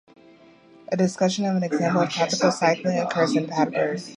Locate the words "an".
1.57-1.61